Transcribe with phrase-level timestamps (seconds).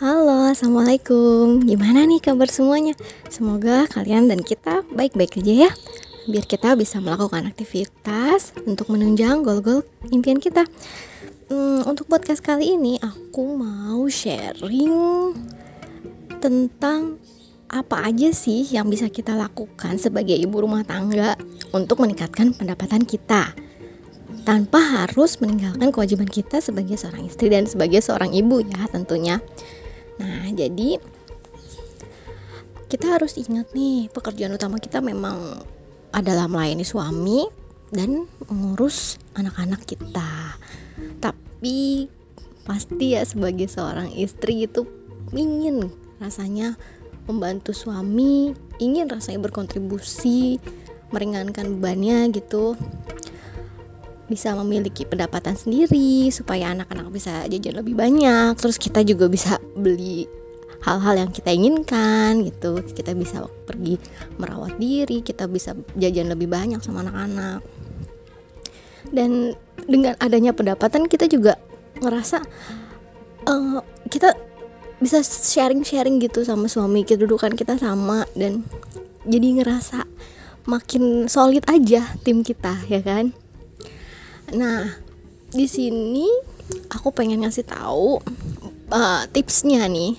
[0.00, 2.96] Halo, Assalamualaikum Gimana nih kabar semuanya?
[3.28, 5.70] Semoga kalian dan kita baik-baik aja ya
[6.24, 10.64] Biar kita bisa melakukan aktivitas untuk menunjang gol-gol impian kita
[11.52, 15.36] hmm, Untuk podcast kali ini aku mau sharing
[16.40, 17.20] Tentang
[17.68, 21.36] apa aja sih yang bisa kita lakukan sebagai ibu rumah tangga
[21.76, 23.52] Untuk meningkatkan pendapatan kita
[24.48, 29.36] tanpa harus meninggalkan kewajiban kita sebagai seorang istri dan sebagai seorang ibu ya tentunya.
[30.20, 31.00] Nah, jadi
[32.90, 35.64] kita harus ingat nih, pekerjaan utama kita memang
[36.12, 37.46] adalah melayani suami
[37.88, 40.60] dan mengurus anak-anak kita.
[41.22, 42.06] Tapi
[42.68, 44.84] pasti ya sebagai seorang istri itu
[45.32, 45.88] ingin
[46.20, 46.76] rasanya
[47.24, 48.52] membantu suami,
[48.82, 50.58] ingin rasanya berkontribusi,
[51.10, 52.74] meringankan bebannya gitu
[54.30, 60.28] bisa memiliki pendapatan sendiri supaya anak-anak bisa jajan lebih banyak terus kita juga bisa beli
[60.84, 62.80] hal-hal yang kita inginkan gitu.
[62.84, 64.00] Kita bisa pergi
[64.40, 67.60] merawat diri kita bisa jajan lebih banyak sama anak-anak.
[69.10, 69.56] Dan
[69.88, 71.56] dengan adanya pendapatan kita juga
[72.00, 72.38] ngerasa
[73.48, 74.36] uh, kita
[75.00, 78.68] bisa sharing-sharing gitu sama suami kedudukan kita sama dan
[79.24, 80.04] jadi ngerasa
[80.68, 83.32] makin solid aja tim kita ya kan?
[84.52, 85.00] Nah,
[85.50, 86.28] di sini
[86.92, 88.20] aku pengen ngasih tahu
[88.90, 90.18] uh, tipsnya nih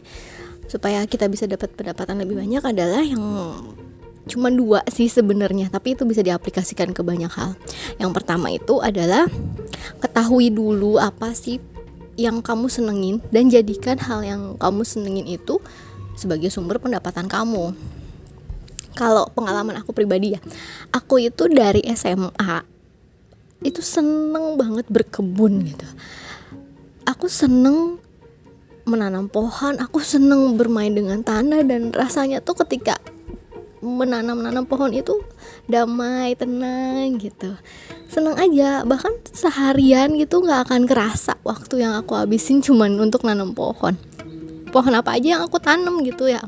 [0.72, 3.24] supaya kita bisa dapat pendapatan lebih banyak adalah yang
[4.30, 7.60] cuma dua sih sebenarnya tapi itu bisa diaplikasikan ke banyak hal.
[8.00, 9.28] Yang pertama itu adalah
[10.00, 11.60] ketahui dulu apa sih
[12.16, 15.60] yang kamu senengin dan jadikan hal yang kamu senengin itu
[16.16, 17.76] sebagai sumber pendapatan kamu.
[18.96, 20.42] Kalau pengalaman aku pribadi ya
[20.92, 22.64] aku itu dari SMA
[23.62, 25.88] itu seneng banget berkebun gitu.
[27.06, 28.00] Aku seneng
[28.84, 32.98] menanam pohon aku seneng bermain dengan tanah dan rasanya tuh ketika
[33.82, 35.18] menanam-nanam pohon itu
[35.66, 37.58] damai tenang gitu.
[38.06, 43.58] Seneng aja bahkan seharian gitu nggak akan kerasa waktu yang aku habisin cuman untuk nanam
[43.58, 43.98] pohon.
[44.70, 46.40] Pohon apa aja yang aku tanam gitu ya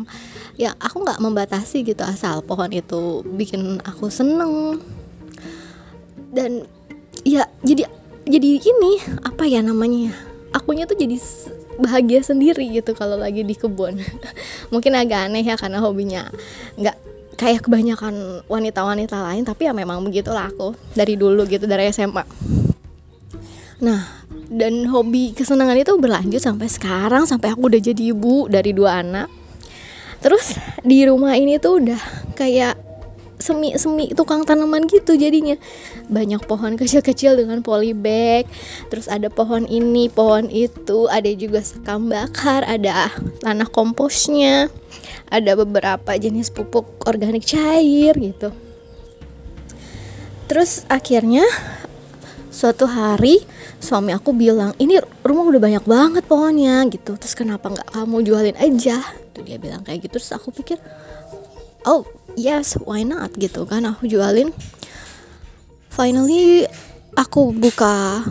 [0.53, 4.77] ya aku nggak membatasi gitu asal pohon itu bikin aku seneng.
[6.29, 6.69] Dan
[7.25, 7.89] ya jadi
[8.29, 8.93] jadi ini
[9.25, 10.13] apa ya namanya
[10.53, 11.17] akunya tuh jadi
[11.79, 13.99] bahagia sendiri gitu kalau lagi di kebun.
[14.73, 16.29] Mungkin agak aneh ya karena hobinya
[16.77, 16.97] nggak
[17.37, 22.21] kayak kebanyakan wanita-wanita lain tapi ya memang begitulah aku dari dulu gitu dari SMA
[23.81, 24.23] nah
[24.53, 29.27] dan hobi kesenangan itu berlanjut sampai sekarang sampai aku udah jadi ibu dari dua anak.
[30.21, 31.99] Terus di rumah ini tuh udah
[32.37, 32.77] kayak
[33.43, 35.59] semi-semi tukang tanaman gitu jadinya.
[36.07, 38.47] Banyak pohon kecil-kecil dengan polybag
[38.87, 41.11] terus ada pohon ini pohon itu.
[41.11, 43.11] Ada juga sekam bakar ada
[43.43, 44.71] tanah komposnya.
[45.27, 48.55] Ada beberapa jenis pupuk organik cair gitu.
[50.47, 51.43] Terus akhirnya
[52.53, 53.41] suatu hari
[53.83, 57.19] suami aku bilang ini rumah udah banyak banget pohonnya gitu.
[57.19, 59.01] Terus kenapa nggak kamu jualin aja?
[59.35, 60.21] Tuh dia bilang kayak gitu.
[60.21, 60.79] Terus aku pikir
[61.83, 63.85] oh yes why not gitu kan.
[63.87, 64.51] Aku jualin.
[65.93, 66.65] Finally
[67.13, 68.25] aku buka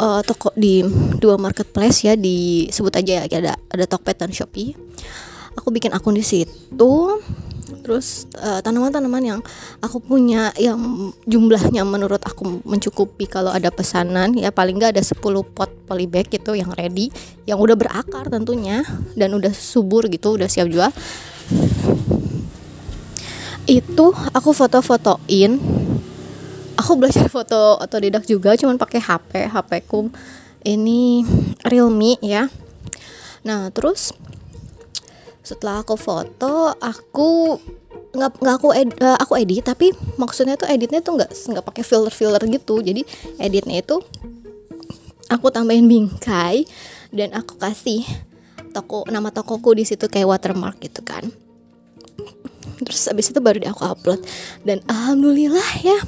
[0.00, 0.84] uh, toko di
[1.20, 4.76] dua marketplace ya di sebut aja ya ada ada Tokped dan Shopee.
[5.58, 6.94] Aku bikin akun di situ.
[7.80, 9.40] Terus uh, tanaman-tanaman yang
[9.78, 15.16] aku punya yang jumlahnya menurut aku mencukupi kalau ada pesanan ya paling nggak ada 10
[15.54, 17.14] pot polybag gitu yang ready
[17.46, 18.82] yang udah berakar tentunya
[19.14, 20.90] dan udah subur gitu udah siap jual
[23.70, 25.62] itu aku foto-fotoin.
[26.74, 30.10] Aku belajar foto otodidak juga cuman pakai HP HP ku
[30.66, 31.22] ini
[31.62, 32.50] Realme ya.
[33.46, 34.10] Nah terus
[35.46, 37.58] setelah aku foto aku
[38.10, 41.82] nggak nggak aku ed, uh, aku edit tapi maksudnya tuh editnya tuh nggak nggak pakai
[41.86, 42.82] filler filler gitu.
[42.82, 43.06] Jadi
[43.38, 44.02] editnya itu
[45.30, 46.66] aku tambahin bingkai
[47.14, 48.02] dan aku kasih
[48.74, 51.30] toko nama tokoku di situ kayak watermark gitu kan
[52.84, 54.20] terus abis itu baru di aku upload.
[54.64, 55.98] Dan alhamdulillah ya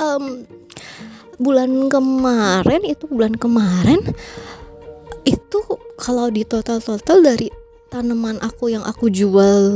[0.00, 0.44] um,
[1.40, 4.00] bulan kemarin itu bulan kemarin
[5.24, 5.60] itu
[6.00, 7.52] kalau di total total dari
[7.92, 9.72] tanaman aku yang aku jual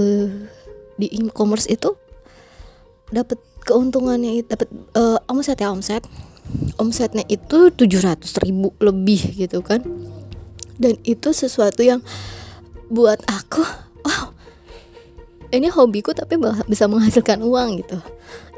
[0.96, 1.92] di e-commerce itu
[3.10, 6.04] dapat keuntungannya dapat uh, omset ya omset.
[6.78, 9.80] Omsetnya itu 700 ribu lebih gitu kan.
[10.76, 12.04] Dan itu sesuatu yang
[12.92, 13.64] buat aku
[15.54, 16.36] ini hobiku tapi
[16.66, 17.98] bisa menghasilkan uang gitu.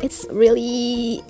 [0.00, 1.20] It's really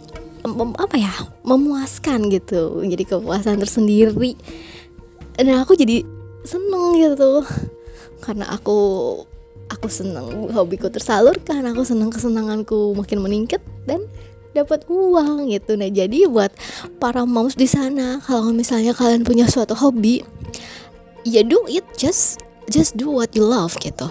[0.46, 2.80] mem, apa ya memuaskan gitu.
[2.86, 4.38] Jadi kepuasan tersendiri.
[5.36, 6.06] Dan aku jadi
[6.46, 7.42] seneng gitu.
[8.22, 8.78] Karena aku
[9.66, 14.06] aku seneng hobiku tersalurkan aku seneng kesenanganku makin meningkat dan
[14.54, 15.76] dapat uang gitu.
[15.76, 16.54] Nah jadi buat
[17.02, 20.22] para moms di sana kalau misalnya kalian punya suatu hobi
[21.26, 22.38] ya do it just
[22.70, 24.06] just do what you love gitu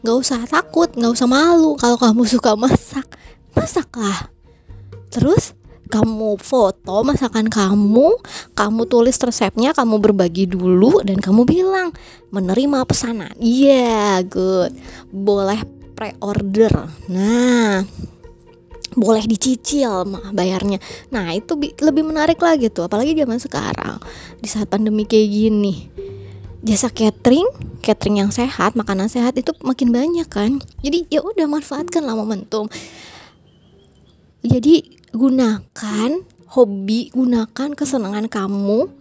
[0.00, 3.06] nggak usah takut nggak usah malu kalau kamu suka masak
[3.52, 4.28] masaklah
[5.12, 5.52] terus
[5.90, 8.14] kamu foto masakan kamu,
[8.54, 11.90] kamu tulis resepnya, kamu berbagi dulu dan kamu bilang
[12.30, 13.34] menerima pesanan.
[13.42, 14.70] Iya, yeah, good.
[15.10, 15.58] Boleh
[15.98, 16.86] pre-order.
[17.10, 17.82] Nah,
[18.94, 20.78] boleh dicicil bayarnya.
[21.10, 23.98] Nah, itu lebih menarik lagi tuh, apalagi zaman sekarang
[24.38, 25.74] di saat pandemi kayak gini.
[26.60, 27.48] Jasa catering,
[27.80, 30.60] catering yang sehat, makanan sehat itu makin banyak kan.
[30.84, 32.68] Jadi ya udah manfaatkan lah momentum.
[34.44, 36.10] Jadi gunakan
[36.52, 38.92] hobi, gunakan kesenangan kamu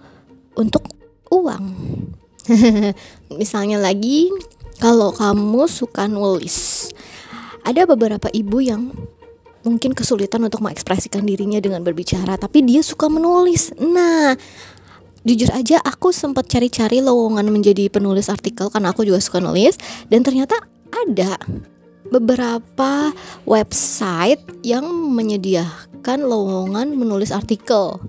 [0.55, 0.87] untuk
[1.31, 1.65] uang.
[3.39, 4.31] Misalnya lagi
[4.79, 6.89] kalau kamu suka nulis.
[7.67, 8.95] Ada beberapa ibu yang
[9.67, 13.75] mungkin kesulitan untuk mengekspresikan dirinya dengan berbicara, tapi dia suka menulis.
[13.75, 14.33] Nah,
[15.27, 19.75] jujur aja aku sempat cari-cari lowongan menjadi penulis artikel karena aku juga suka nulis
[20.07, 20.55] dan ternyata
[20.89, 21.37] ada
[22.09, 23.13] beberapa
[23.45, 28.01] website yang menyediakan lowongan menulis artikel.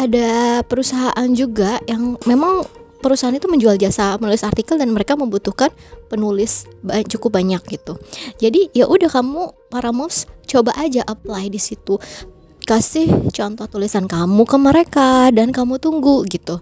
[0.00, 2.64] Ada perusahaan juga yang memang
[3.04, 5.68] perusahaan itu menjual jasa menulis artikel dan mereka membutuhkan
[6.08, 6.64] penulis
[7.12, 8.00] cukup banyak gitu.
[8.40, 12.00] Jadi ya udah kamu para moms coba aja apply di situ
[12.64, 16.58] kasih contoh tulisan kamu ke mereka dan kamu tunggu gitu.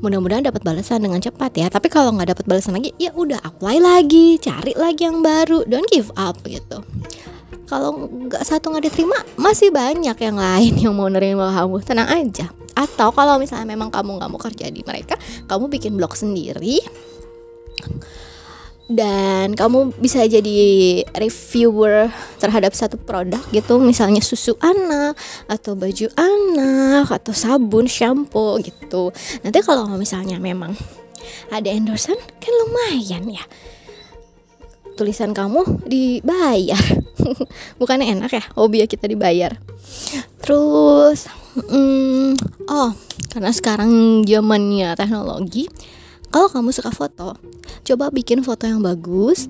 [0.00, 1.68] Mudah-mudahan dapat balasan dengan cepat ya.
[1.68, 5.62] Tapi kalau nggak dapat balasan lagi ya udah apply lagi cari lagi yang baru.
[5.68, 6.80] Don't give up gitu.
[7.68, 11.84] Kalau nggak satu nggak diterima masih banyak yang lain yang mau nerima kamu.
[11.84, 12.48] Tenang aja.
[12.76, 15.16] Atau kalau misalnya memang kamu nggak mau kerja di mereka
[15.48, 16.80] kamu bikin blog sendiri
[18.86, 22.06] dan kamu bisa jadi reviewer
[22.38, 23.82] terhadap satu produk gitu.
[23.82, 25.18] Misalnya susu anak
[25.50, 29.10] atau baju anak atau sabun shampoo gitu.
[29.42, 30.78] Nanti kalau misalnya memang
[31.50, 33.44] ada endorsement kan lumayan ya.
[34.94, 36.80] Tulisan kamu dibayar.
[37.82, 38.44] Bukannya enak ya?
[38.54, 39.58] Hobi ya kita dibayar.
[40.40, 41.26] Terus
[41.58, 42.38] hmm,
[42.70, 42.94] oh
[43.34, 45.66] karena sekarang zamannya teknologi
[46.30, 47.36] kalau kamu suka foto
[47.86, 49.46] coba bikin foto yang bagus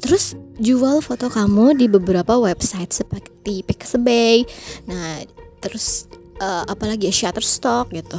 [0.00, 4.42] terus jual foto kamu di beberapa website seperti Pixabay.
[4.90, 5.22] Nah
[5.62, 6.10] terus
[6.40, 8.18] uh, apalagi ya Shutterstock gitu.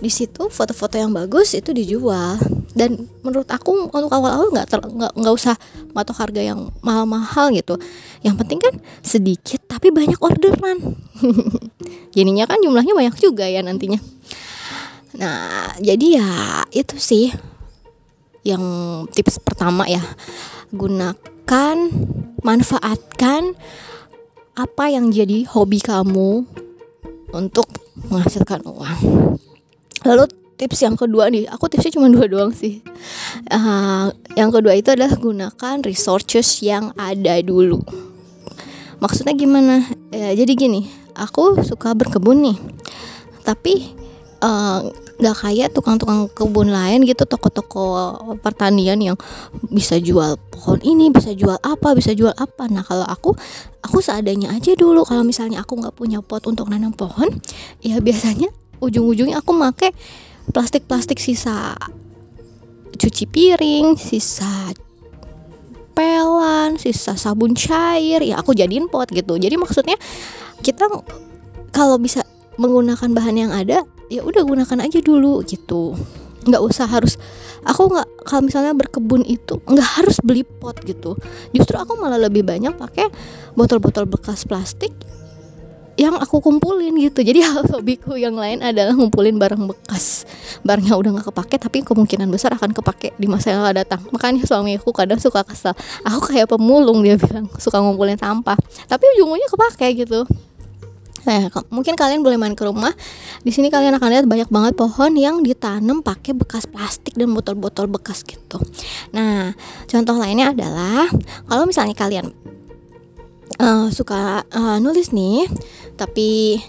[0.00, 2.40] Di situ foto-foto yang bagus itu dijual.
[2.72, 5.60] Dan menurut aku untuk awal-awal nggak nggak nggak usah
[5.92, 7.76] matok harga yang mahal-mahal gitu.
[8.24, 8.74] Yang penting kan
[9.04, 10.96] sedikit tapi banyak orderan.
[12.16, 14.00] Jadinya kan jumlahnya banyak juga ya nantinya.
[15.20, 16.30] Nah, jadi ya
[16.72, 17.34] itu sih
[18.46, 18.62] yang
[19.12, 20.02] tips pertama ya.
[20.72, 21.76] Gunakan,
[22.40, 23.54] manfaatkan
[24.54, 26.44] apa yang jadi hobi kamu
[27.30, 27.66] untuk
[28.10, 29.00] menghasilkan uang.
[30.04, 30.24] Lalu
[30.56, 32.84] tips yang kedua nih, aku tipsnya cuma dua doang sih.
[33.48, 37.80] Uh, yang kedua itu adalah gunakan resources yang ada dulu.
[39.00, 39.88] Maksudnya gimana?
[40.12, 42.58] Ya, jadi gini, aku suka berkebun nih,
[43.46, 44.00] tapi
[44.40, 44.80] Eh,
[45.20, 49.16] nggak kayak tukang-tukang kebun lain gitu toko-toko pertanian yang
[49.68, 52.66] bisa jual pohon ini bisa jual apa bisa jual apa.
[52.72, 53.36] Nah kalau aku
[53.84, 55.04] aku seadanya aja dulu.
[55.04, 57.28] Kalau misalnya aku nggak punya pot untuk nanam pohon
[57.84, 58.48] ya biasanya
[58.80, 59.92] ujung-ujungnya aku make
[60.56, 61.76] plastik-plastik sisa
[62.96, 64.72] cuci piring sisa
[65.92, 69.36] pelan sisa sabun cair ya aku jadiin pot gitu.
[69.36, 70.00] Jadi maksudnya
[70.64, 70.88] kita
[71.76, 72.24] kalau bisa
[72.56, 75.94] menggunakan bahan yang ada ya udah gunakan aja dulu gitu.
[76.44, 77.14] Nggak usah harus
[77.62, 81.14] aku nggak kalau misalnya berkebun itu nggak harus beli pot gitu.
[81.54, 83.08] Justru aku malah lebih banyak pakai
[83.54, 84.92] botol-botol bekas plastik
[86.00, 87.20] yang aku kumpulin gitu.
[87.28, 90.26] Jadi hobiku yang lain adalah ngumpulin barang bekas.
[90.66, 94.00] Barangnya udah nggak kepake tapi kemungkinan besar akan kepake di masa yang akan datang.
[94.10, 98.58] Makanya suamiku kadang suka kesal aku kayak pemulung dia bilang suka ngumpulin sampah.
[98.90, 100.26] Tapi ujung-ujungnya kepake gitu
[101.28, 102.92] Nah, mungkin kalian boleh main ke rumah.
[103.44, 107.88] Di sini kalian akan lihat banyak banget pohon yang ditanam pakai bekas plastik dan botol-botol
[107.88, 108.56] bekas gitu.
[109.12, 109.52] Nah,
[109.84, 111.08] contoh lainnya adalah
[111.44, 112.32] kalau misalnya kalian
[113.60, 115.44] uh, suka uh, nulis nih,
[116.00, 116.60] tapi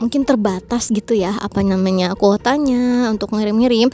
[0.00, 3.92] mungkin terbatas gitu ya apa namanya kuotanya untuk ngirim-ngirim,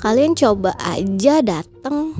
[0.00, 2.16] kalian coba aja datang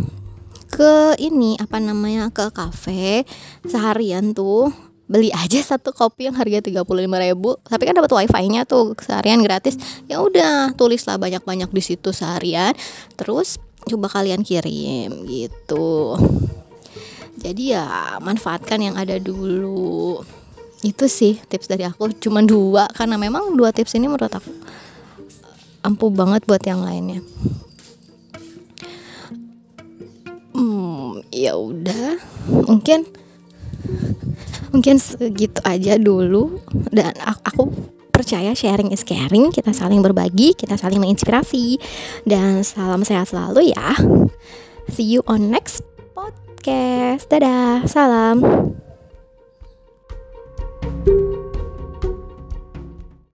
[0.66, 3.25] ke ini apa namanya ke kafe
[3.64, 4.68] seharian tuh
[5.06, 9.78] beli aja satu kopi yang harga 35 ribu tapi kan dapat wifi-nya tuh seharian gratis.
[10.10, 12.75] Ya udah tulislah banyak-banyak di situ seharian
[13.14, 16.18] terus coba kalian kirim gitu.
[17.38, 20.20] Jadi ya manfaatkan yang ada dulu.
[20.82, 24.50] Itu sih tips dari aku cuma dua karena memang dua tips ini menurut aku
[25.86, 27.22] ampuh banget buat yang lainnya.
[30.50, 32.18] Hmm ya udah
[32.66, 33.06] mungkin
[34.70, 36.62] mungkin segitu aja dulu.
[36.90, 37.70] Dan aku
[38.14, 39.52] percaya sharing is caring.
[39.52, 41.76] Kita saling berbagi kita saling menginspirasi.
[42.25, 43.99] Dan salam sehat selalu ya.
[44.88, 45.82] See you on next
[46.14, 47.28] podcast.
[47.28, 48.40] Dadah salam